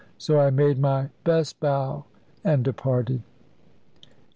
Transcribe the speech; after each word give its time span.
So 0.17 0.39
I 0.39 0.49
made 0.49 0.79
my 0.79 1.09
best 1.23 1.59
bow 1.59 2.05
and 2.43 2.63
departed. 2.63 3.21